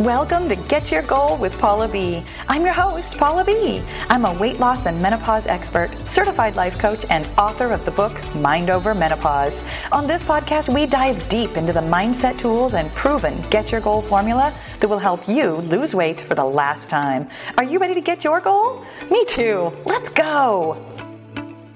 [0.00, 2.24] Welcome to Get Your Goal with Paula B.
[2.48, 3.82] I'm your host, Paula B.
[4.08, 8.12] I'm a weight loss and menopause expert, certified life coach, and author of the book
[8.34, 9.62] Mind Over Menopause.
[9.92, 14.00] On this podcast, we dive deep into the mindset tools and proven Get Your Goal
[14.00, 17.28] formula that will help you lose weight for the last time.
[17.58, 18.82] Are you ready to get your goal?
[19.10, 19.72] Me too.
[19.84, 20.91] Let's go.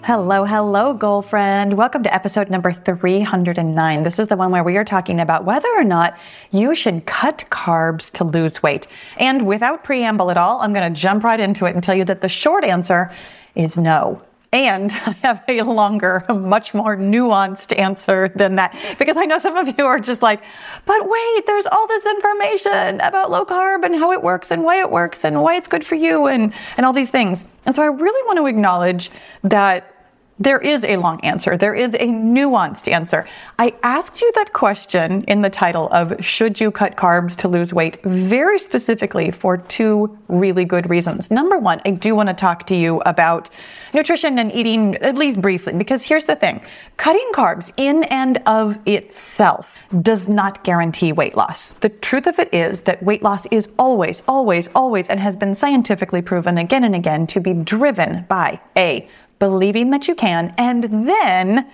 [0.06, 1.76] Hello, hello, goal friend.
[1.76, 4.04] Welcome to episode number 309.
[4.04, 6.16] This is the one where we are talking about whether or not
[6.52, 8.86] you should cut carbs to lose weight.
[9.16, 12.04] And without preamble at all, I'm going to jump right into it and tell you
[12.04, 13.12] that the short answer
[13.56, 14.22] is no.
[14.52, 19.56] And I have a longer, much more nuanced answer than that because I know some
[19.56, 20.40] of you are just like,
[20.84, 24.78] but wait, there's all this information about low carb and how it works and why
[24.78, 27.44] it works and why it's good for you and, and all these things.
[27.64, 29.10] And so I really want to acknowledge
[29.42, 29.94] that
[30.38, 31.56] there is a long answer.
[31.56, 33.26] There is a nuanced answer.
[33.58, 37.72] I asked you that question in the title of Should You Cut Carbs to Lose
[37.72, 41.30] Weight very specifically for two really good reasons.
[41.30, 43.48] Number one, I do want to talk to you about
[43.94, 46.60] nutrition and eating, at least briefly, because here's the thing
[46.98, 51.72] cutting carbs in and of itself does not guarantee weight loss.
[51.72, 55.54] The truth of it is that weight loss is always, always, always, and has been
[55.54, 60.84] scientifically proven again and again to be driven by A, believing that you can, and
[61.08, 61.68] then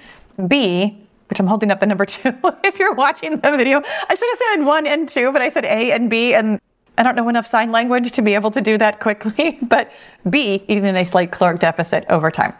[0.48, 2.34] B, which I'm holding up the number two.
[2.64, 5.64] if you're watching the video, I should have said one and two, but I said
[5.64, 6.60] A and B, and
[6.98, 9.58] I don't know enough sign language to be able to do that quickly.
[9.62, 9.92] But
[10.28, 12.54] B, eating in a slight caloric deficit over time.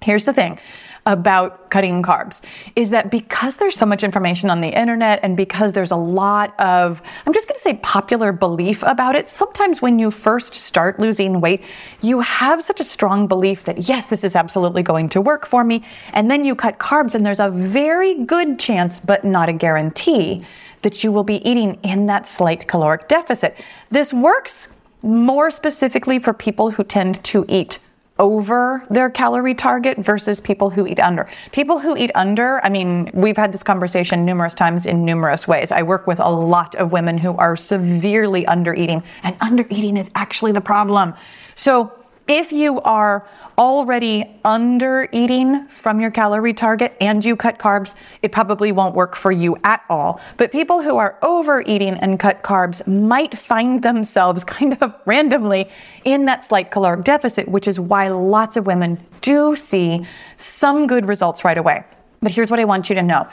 [0.00, 0.58] Here's the thing
[1.06, 2.42] about cutting carbs
[2.76, 6.58] is that because there's so much information on the internet and because there's a lot
[6.60, 11.00] of, I'm just going to say popular belief about it, sometimes when you first start
[11.00, 11.62] losing weight,
[12.02, 15.64] you have such a strong belief that yes, this is absolutely going to work for
[15.64, 15.82] me.
[16.12, 20.44] And then you cut carbs and there's a very good chance, but not a guarantee
[20.82, 23.56] that you will be eating in that slight caloric deficit.
[23.90, 24.68] This works
[25.02, 27.78] more specifically for people who tend to eat
[28.18, 31.28] over their calorie target versus people who eat under.
[31.52, 35.70] People who eat under, I mean, we've had this conversation numerous times in numerous ways.
[35.70, 39.96] I work with a lot of women who are severely under eating, and under eating
[39.96, 41.14] is actually the problem.
[41.54, 41.92] So
[42.28, 48.30] if you are already under eating from your calorie target and you cut carbs, it
[48.30, 50.20] probably won't work for you at all.
[50.36, 55.68] But people who are overeating and cut carbs might find themselves kind of randomly
[56.04, 60.06] in that slight caloric deficit, which is why lots of women do see
[60.36, 61.82] some good results right away.
[62.20, 63.26] But here's what I want you to know.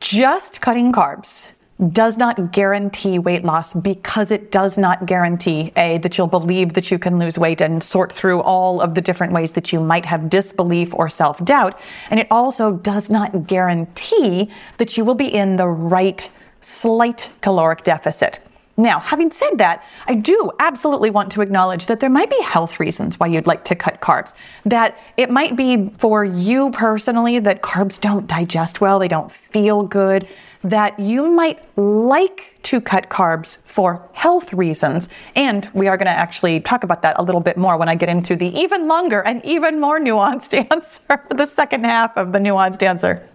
[0.00, 1.53] Just cutting carbs
[1.90, 6.90] does not guarantee weight loss because it does not guarantee a that you'll believe that
[6.90, 10.06] you can lose weight and sort through all of the different ways that you might
[10.06, 11.78] have disbelief or self-doubt
[12.10, 16.30] and it also does not guarantee that you will be in the right
[16.60, 18.38] slight caloric deficit
[18.76, 22.80] now, having said that, I do absolutely want to acknowledge that there might be health
[22.80, 24.34] reasons why you'd like to cut carbs.
[24.64, 29.84] That it might be for you personally that carbs don't digest well, they don't feel
[29.84, 30.26] good,
[30.64, 35.10] that you might like to cut carbs for health reasons.
[35.36, 37.94] And we are going to actually talk about that a little bit more when I
[37.94, 42.38] get into the even longer and even more nuanced answer, the second half of the
[42.38, 43.28] nuanced answer.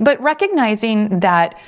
[0.00, 1.58] But recognizing that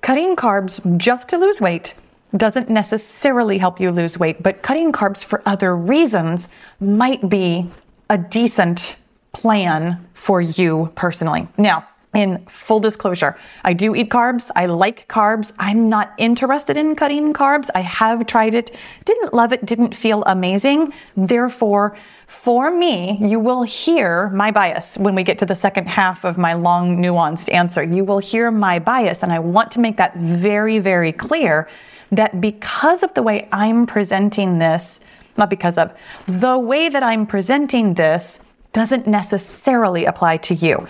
[0.00, 1.94] cutting carbs just to lose weight
[2.34, 6.48] doesn't necessarily help you lose weight, but cutting carbs for other reasons
[6.80, 7.70] might be
[8.08, 8.96] a decent
[9.34, 11.46] plan for you personally.
[11.58, 14.50] Now, in full disclosure, I do eat carbs.
[14.54, 15.52] I like carbs.
[15.58, 17.70] I'm not interested in cutting carbs.
[17.74, 18.74] I have tried it,
[19.04, 20.92] didn't love it, didn't feel amazing.
[21.16, 21.96] Therefore,
[22.26, 26.36] for me, you will hear my bias when we get to the second half of
[26.36, 27.82] my long, nuanced answer.
[27.82, 31.68] You will hear my bias, and I want to make that very, very clear
[32.10, 35.00] that because of the way I'm presenting this,
[35.38, 35.92] not because of,
[36.28, 38.40] the way that I'm presenting this
[38.72, 40.88] doesn't necessarily apply to you.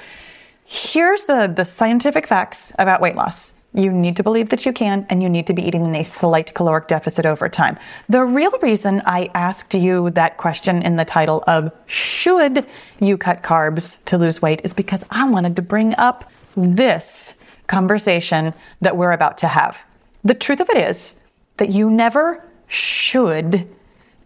[0.75, 3.53] Here's the, the scientific facts about weight loss.
[3.75, 6.03] You need to believe that you can, and you need to be eating in a
[6.03, 7.79] slight caloric deficit over time.
[8.08, 12.67] The real reason I asked you that question in the title of Should
[13.00, 17.35] You Cut Carbs to Lose Weight is because I wanted to bring up this
[17.67, 19.76] conversation that we're about to have.
[20.25, 21.12] The truth of it is
[21.58, 23.69] that you never should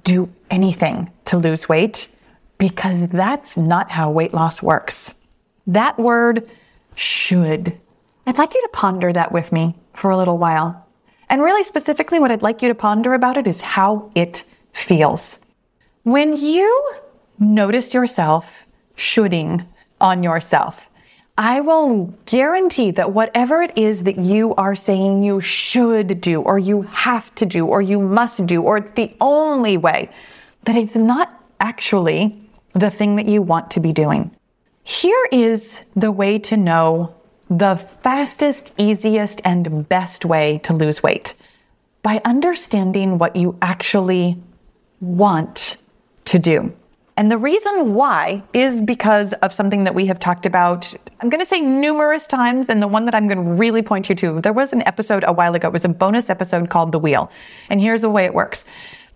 [0.05, 2.07] do anything to lose weight
[2.57, 5.16] because that's not how weight loss works.
[5.67, 6.49] That word
[6.95, 7.79] should.
[8.27, 10.87] I'd like you to ponder that with me for a little while.
[11.29, 15.41] And really specifically, what I'd like you to ponder about it is how it feels.
[16.05, 16.95] When you
[17.39, 19.67] notice yourself shoulding
[20.01, 20.87] on yourself,
[21.39, 26.59] I will guarantee that whatever it is that you are saying you should do, or
[26.59, 30.09] you have to do, or you must do, or it's the only way,
[30.65, 32.41] that it's not actually
[32.73, 34.31] the thing that you want to be doing.
[34.87, 37.13] Here is the way to know
[37.51, 37.75] the
[38.05, 41.35] fastest, easiest, and best way to lose weight
[42.05, 44.41] by understanding what you actually
[45.01, 45.79] want
[46.27, 46.73] to do.
[47.17, 51.41] And the reason why is because of something that we have talked about, I'm going
[51.41, 54.41] to say numerous times, and the one that I'm going to really point you to.
[54.41, 57.29] There was an episode a while ago, it was a bonus episode called The Wheel.
[57.71, 58.65] And here's the way it works.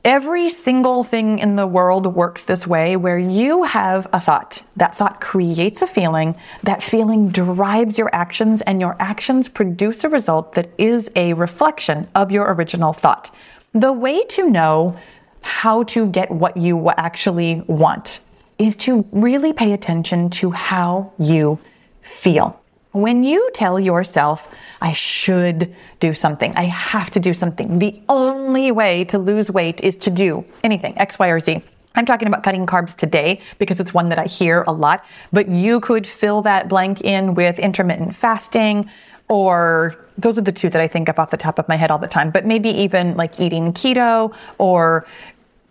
[0.05, 4.63] Every single thing in the world works this way where you have a thought.
[4.77, 6.37] That thought creates a feeling.
[6.63, 12.09] That feeling drives your actions and your actions produce a result that is a reflection
[12.15, 13.31] of your original thought.
[13.75, 14.97] The way to know
[15.43, 18.21] how to get what you actually want
[18.59, 21.59] is to really pay attention to how you
[22.03, 22.60] feel.
[22.93, 28.73] When you tell yourself, I should do something, I have to do something, the only
[28.73, 31.63] way to lose weight is to do anything, X, Y, or Z.
[31.95, 35.49] I'm talking about cutting carbs today because it's one that I hear a lot, but
[35.49, 38.91] you could fill that blank in with intermittent fasting,
[39.29, 41.93] or those are the two that I think of off the top of my head
[41.93, 45.07] all the time, but maybe even like eating keto or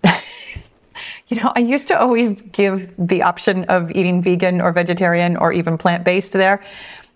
[0.03, 5.51] you know, I used to always give the option of eating vegan or vegetarian or
[5.51, 6.63] even plant based there.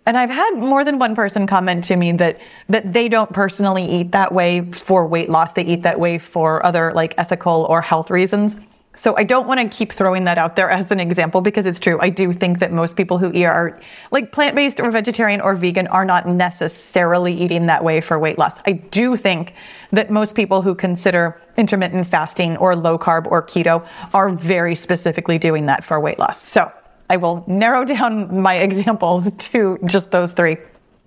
[0.05, 3.85] And I've had more than one person comment to me that that they don't personally
[3.85, 5.53] eat that way for weight loss.
[5.53, 8.57] They eat that way for other like ethical or health reasons.
[8.95, 11.79] So I don't want to keep throwing that out there as an example because it's
[11.79, 11.97] true.
[12.00, 13.79] I do think that most people who eat are
[14.11, 18.53] like plant-based or vegetarian or vegan are not necessarily eating that way for weight loss.
[18.67, 19.55] I do think
[19.94, 23.83] that most people who consider intermittent fasting or low carb or keto
[24.13, 26.39] are very specifically doing that for weight loss.
[26.39, 26.71] So
[27.13, 30.57] I will narrow down my examples to just those three.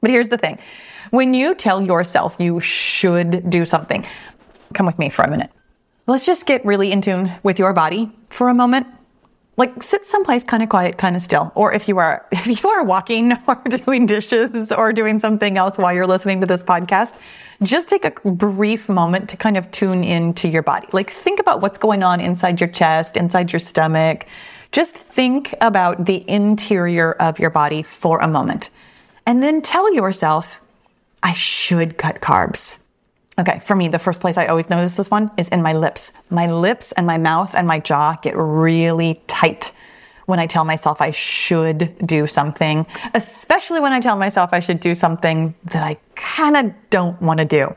[0.00, 0.58] But here's the thing.
[1.10, 4.06] When you tell yourself you should do something,
[4.74, 5.50] come with me for a minute.
[6.06, 8.86] Let's just get really in tune with your body for a moment.
[9.56, 11.50] Like sit someplace kind of quiet, kind of still.
[11.56, 15.76] Or if you are if you are walking or doing dishes or doing something else
[15.78, 17.18] while you're listening to this podcast,
[17.62, 20.86] just take a brief moment to kind of tune into your body.
[20.92, 24.26] Like think about what's going on inside your chest, inside your stomach.
[24.76, 28.68] Just think about the interior of your body for a moment.
[29.24, 30.60] And then tell yourself,
[31.22, 32.78] I should cut carbs.
[33.38, 36.12] Okay, for me, the first place I always notice this one is in my lips.
[36.28, 39.72] My lips and my mouth and my jaw get really tight
[40.26, 44.80] when I tell myself I should do something, especially when I tell myself I should
[44.80, 47.74] do something that I kind of don't want to do.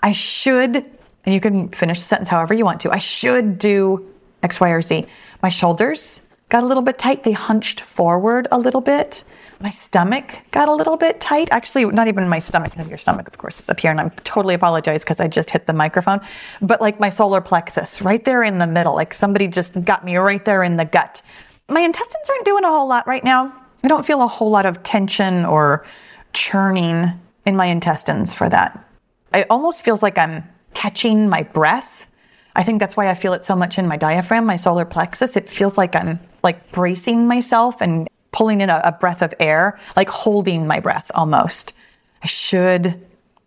[0.00, 4.08] I should, and you can finish the sentence however you want to, I should do
[4.44, 5.06] X, Y, or Z.
[5.42, 7.22] My shoulders got a little bit tight.
[7.22, 9.24] They hunched forward a little bit
[9.60, 11.48] my stomach got a little bit tight.
[11.50, 12.72] Actually, not even my stomach.
[12.88, 15.66] Your stomach, of course, is up here, and I'm totally apologize because I just hit
[15.66, 16.20] the microphone.
[16.60, 20.16] But like my solar plexus, right there in the middle, like somebody just got me
[20.16, 21.22] right there in the gut.
[21.68, 23.52] My intestines aren't doing a whole lot right now.
[23.82, 25.86] I don't feel a whole lot of tension or
[26.32, 27.10] churning
[27.46, 28.84] in my intestines for that.
[29.32, 30.44] It almost feels like I'm
[30.74, 32.06] catching my breath.
[32.54, 35.36] I think that's why I feel it so much in my diaphragm, my solar plexus.
[35.36, 39.78] It feels like I'm like bracing myself and pulling in a, a breath of air,
[39.96, 41.74] like holding my breath almost.
[42.22, 43.04] I should.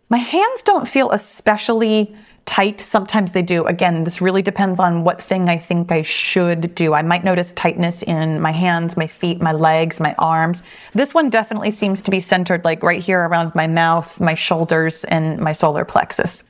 [0.08, 2.14] My hands don't feel especially
[2.46, 2.80] tight.
[2.80, 3.64] Sometimes they do.
[3.64, 6.94] Again, this really depends on what thing I think I should do.
[6.94, 10.62] I might notice tightness in my hands, my feet, my legs, my arms.
[10.92, 15.04] This one definitely seems to be centered like right here around my mouth, my shoulders,
[15.04, 16.44] and my solar plexus.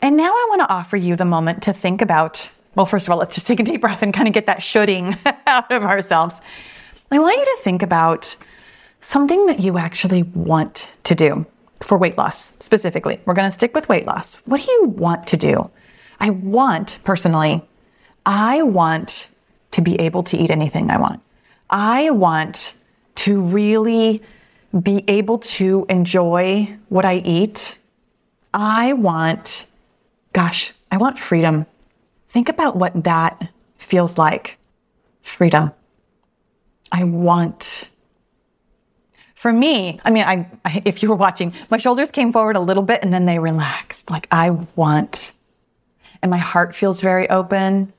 [0.00, 3.12] And now I want to offer you the moment to think about well, first of
[3.12, 5.82] all, let's just take a deep breath and kind of get that shoulding out of
[5.82, 6.40] ourselves.
[7.10, 8.36] I want you to think about
[9.00, 11.46] something that you actually want to do
[11.80, 13.20] for weight loss specifically.
[13.24, 14.36] We're going to stick with weight loss.
[14.44, 15.70] What do you want to do?
[16.20, 17.62] I want, personally,
[18.26, 19.30] I want
[19.70, 21.20] to be able to eat anything I want.
[21.70, 22.74] I want
[23.16, 24.22] to really
[24.82, 27.78] be able to enjoy what I eat.
[28.52, 29.66] I want,
[30.32, 31.66] gosh, I want freedom.
[32.28, 34.58] Think about what that feels like
[35.22, 35.72] freedom.
[36.90, 37.88] I want.
[39.34, 42.60] For me, I mean, I, I, if you were watching, my shoulders came forward a
[42.60, 44.10] little bit and then they relaxed.
[44.10, 45.32] Like I want.
[46.22, 47.92] And my heart feels very open.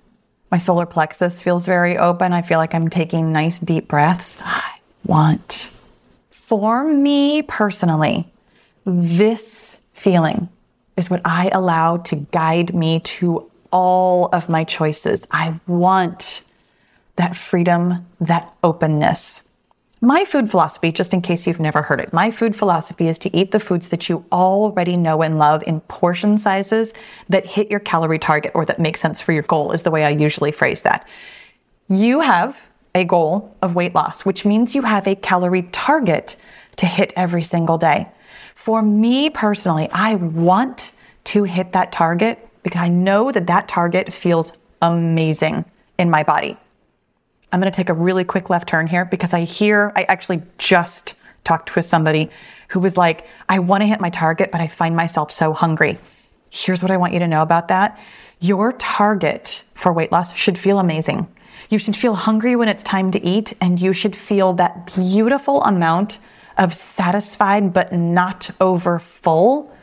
[0.52, 2.34] My solar plexus feels very open.
[2.34, 4.42] I feel like I'm taking nice deep breaths.
[4.44, 5.72] I want.
[6.32, 8.28] For me personally,
[8.86, 10.50] this feeling
[10.98, 15.26] is what I allow to guide me to all of my choices.
[15.32, 16.44] I want
[17.16, 19.44] that freedom, that openness.
[20.02, 23.36] My food philosophy, just in case you've never heard it, my food philosophy is to
[23.36, 26.94] eat the foods that you already know and love in portion sizes
[27.28, 30.06] that hit your calorie target or that make sense for your goal, is the way
[30.06, 31.06] I usually phrase that.
[31.90, 32.62] You have
[32.96, 36.38] a goal of weight loss, which means you have a calorie target
[36.78, 38.08] to hit every single day.
[38.56, 40.94] For me personally, I want
[41.26, 45.66] to hit that target because I know that that target feels amazing
[45.98, 46.56] in my body.
[47.52, 50.44] I'm going to take a really quick left turn here because I hear, I actually
[50.60, 52.30] just talked with somebody
[52.68, 55.98] who was like, I want to hit my target, but I find myself so hungry.
[56.52, 58.00] Here's what I want you to know about that.
[58.40, 61.28] Your target for weight loss should feel amazing.
[61.70, 65.64] You should feel hungry when it's time to eat, and you should feel that beautiful
[65.64, 66.20] amount
[66.58, 69.76] of satisfied but not over full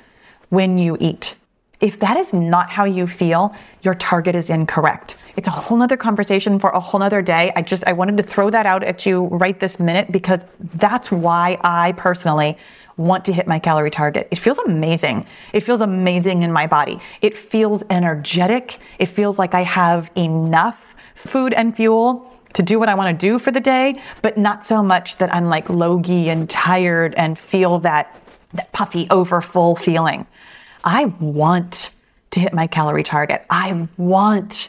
[0.50, 1.34] when you eat.
[1.80, 5.18] If that is not how you feel, your target is incorrect.
[5.36, 7.52] It's a whole nother conversation for a whole nother day.
[7.54, 11.12] I just, I wanted to throw that out at you right this minute because that's
[11.12, 12.56] why I personally
[12.96, 14.26] want to hit my calorie target.
[14.30, 15.26] It feels amazing.
[15.52, 16.98] It feels amazing in my body.
[17.20, 18.78] It feels energetic.
[18.98, 23.26] It feels like I have enough food and fuel to do what I want to
[23.26, 27.38] do for the day, but not so much that I'm like logy and tired and
[27.38, 28.18] feel that,
[28.54, 30.26] that puffy overfull feeling.
[30.86, 31.90] I want
[32.30, 33.44] to hit my calorie target.
[33.50, 34.68] I want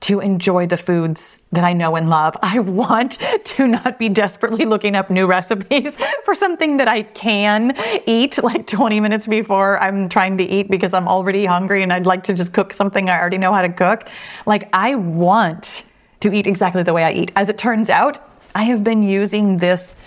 [0.00, 2.34] to enjoy the foods that I know and love.
[2.42, 7.76] I want to not be desperately looking up new recipes for something that I can
[8.06, 12.06] eat like 20 minutes before I'm trying to eat because I'm already hungry and I'd
[12.06, 14.08] like to just cook something I already know how to cook.
[14.46, 15.84] Like I want
[16.20, 17.32] to eat exactly the way I eat.
[17.36, 19.98] As it turns out, I have been using this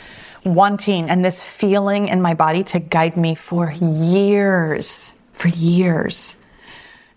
[0.45, 6.37] wanting and this feeling in my body to guide me for years for years.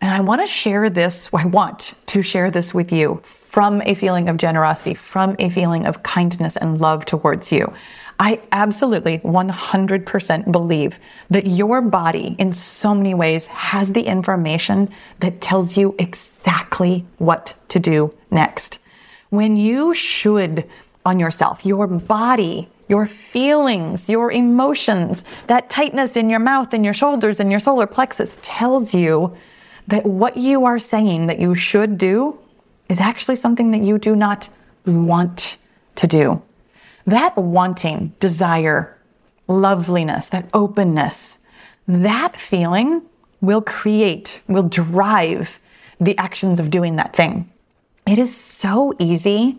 [0.00, 3.94] And I want to share this, I want to share this with you from a
[3.94, 7.72] feeling of generosity, from a feeling of kindness and love towards you.
[8.18, 10.98] I absolutely 100% believe
[11.30, 14.90] that your body, in so many ways, has the information
[15.20, 18.80] that tells you exactly what to do next.
[19.30, 20.68] When you should
[21.04, 26.94] on yourself, your body your feelings, your emotions, that tightness in your mouth and your
[26.94, 29.36] shoulders and your solar plexus tells you
[29.88, 32.38] that what you are saying that you should do
[32.88, 34.48] is actually something that you do not
[34.84, 35.56] want
[35.96, 36.42] to do.
[37.06, 38.96] That wanting, desire,
[39.48, 41.38] loveliness, that openness,
[41.86, 43.02] that feeling
[43.40, 45.58] will create, will drive
[46.00, 47.50] the actions of doing that thing.
[48.06, 49.58] It is so easy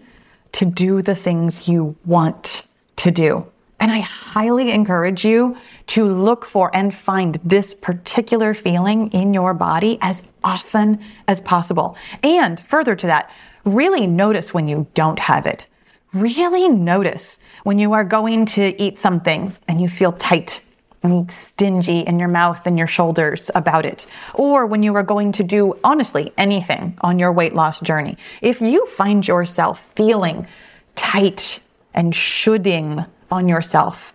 [0.53, 2.66] to do the things you want
[2.97, 3.47] to do.
[3.79, 5.55] And I highly encourage you
[5.87, 11.95] to look for and find this particular feeling in your body as often as possible.
[12.23, 13.31] And further to that,
[13.65, 15.67] really notice when you don't have it.
[16.13, 20.63] Really notice when you are going to eat something and you feel tight
[21.03, 24.07] and stingy in your mouth and your shoulders about it.
[24.33, 28.17] Or when you are going to do, honestly, anything on your weight loss journey.
[28.41, 30.47] If you find yourself feeling
[30.95, 31.59] tight
[31.93, 34.13] and shoulding on yourself.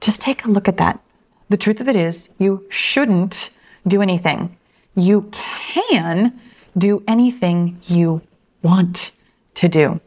[0.00, 1.00] Just take a look at that.
[1.48, 3.50] The truth of it is, you shouldn't
[3.86, 4.56] do anything.
[4.94, 6.40] You can
[6.76, 8.22] do anything you
[8.62, 9.12] want
[9.54, 10.00] to do.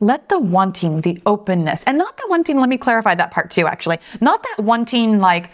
[0.00, 3.66] Let the wanting, the openness, and not the wanting, let me clarify that part too,
[3.66, 3.98] actually.
[4.20, 5.50] Not that wanting like,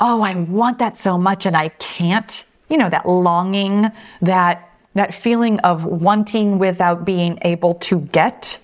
[0.00, 2.44] oh, I want that so much and I can't.
[2.68, 3.90] You know, that longing,
[4.22, 8.58] that, that feeling of wanting without being able to get.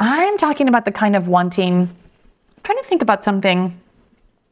[0.00, 3.78] I'm talking about the kind of wanting, I'm trying to think about something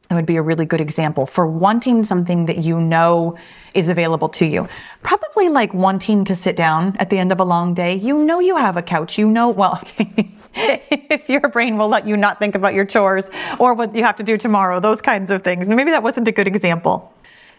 [0.09, 3.37] that would be a really good example for wanting something that you know
[3.73, 4.67] is available to you.
[5.03, 7.95] Probably like wanting to sit down at the end of a long day.
[7.95, 9.17] You know you have a couch.
[9.17, 9.81] You know, well,
[10.55, 14.15] if your brain will let you not think about your chores or what you have
[14.17, 15.67] to do tomorrow, those kinds of things.
[15.67, 17.13] Maybe that wasn't a good example.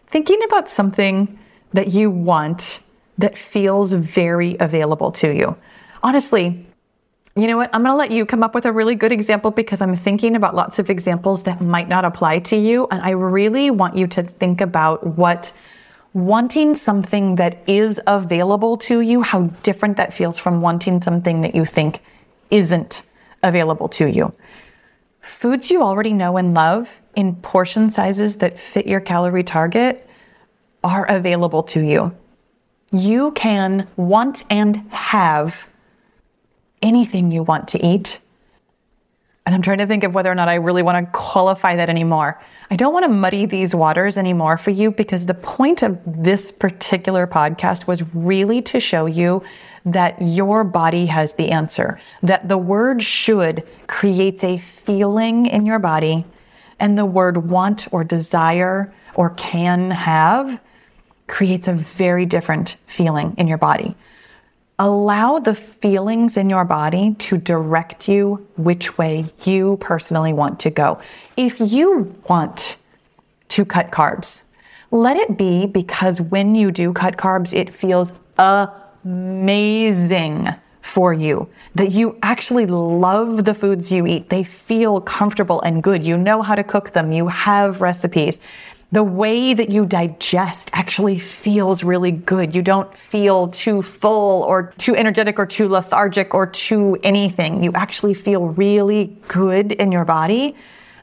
[0.07, 1.39] Thinking about something
[1.75, 2.81] that you want
[3.19, 5.57] that feels very available to you.
[6.03, 6.67] Honestly,
[7.41, 7.71] you know what?
[7.73, 10.35] I'm going to let you come up with a really good example because I'm thinking
[10.35, 12.89] about lots of examples that might not apply to you.
[12.91, 15.53] And I really want you to think about what
[16.15, 21.55] wanting something that is available to you, how different that feels from wanting something that
[21.55, 22.01] you think
[22.51, 23.03] isn't
[23.43, 24.33] available to you.
[25.21, 30.09] Foods you already know and love in portion sizes that fit your calorie target
[30.83, 32.17] are available to you.
[32.91, 35.69] You can want and have
[36.83, 38.21] anything you want to eat
[39.49, 41.89] And I'm trying to think of whether or not I really want to qualify that
[41.89, 42.39] anymore.
[42.71, 46.53] I don't want to muddy these waters anymore for you because the point of this
[46.53, 49.43] particular podcast was really to show you
[49.87, 55.79] that your body has the answer, that the word should creates a feeling in your
[55.79, 56.27] body,
[56.79, 60.61] and the word want or desire or can have
[61.27, 63.97] creates a very different feeling in your body.
[64.81, 70.71] Allow the feelings in your body to direct you which way you personally want to
[70.71, 71.01] go.
[71.37, 72.77] If you want
[73.49, 74.45] to cut carbs,
[74.93, 78.15] let it be because when you do cut carbs, it feels
[79.05, 80.49] amazing
[80.81, 84.31] for you, that you actually love the foods you eat.
[84.31, 86.07] They feel comfortable and good.
[86.07, 87.13] You know how to cook them.
[87.13, 88.41] You have recipes
[88.91, 92.55] the way that you digest actually feels really good.
[92.55, 97.63] You don't feel too full or too energetic or too lethargic or too anything.
[97.63, 100.57] You actually feel really good in your body.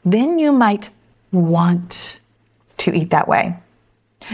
[0.04, 0.90] Then you might
[1.30, 2.18] want
[2.78, 3.56] to eat that way.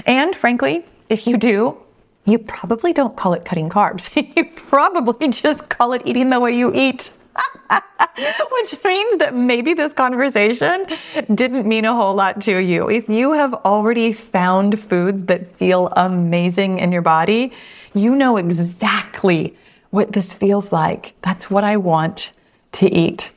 [0.06, 1.76] And frankly, if you do,
[2.25, 4.11] you probably don't call it cutting carbs.
[4.37, 7.12] you probably just call it eating the way you eat.
[8.52, 10.86] Which means that maybe this conversation
[11.34, 12.90] didn't mean a whole lot to you.
[12.90, 17.52] If you have already found foods that feel amazing in your body,
[17.94, 19.56] you know exactly
[19.90, 21.14] what this feels like.
[21.22, 22.32] That's what I want
[22.72, 23.30] to eat.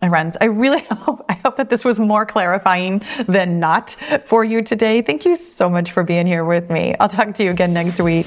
[0.00, 4.44] My friends, I really hope, I hope that this was more clarifying than not for
[4.44, 5.02] you today.
[5.02, 6.94] Thank you so much for being here with me.
[7.00, 8.26] I'll talk to you again next week.